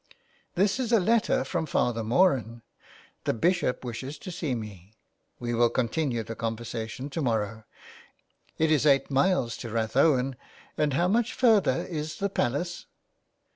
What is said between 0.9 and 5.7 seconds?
a letter from Father Moran. The Bishop wishes to see me. We will